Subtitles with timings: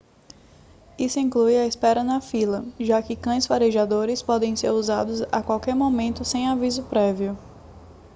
[0.97, 5.75] isso inclui a espera na fila já que cães farejadores podem ser usados a qualquer
[5.75, 7.37] momento sem aviso prévio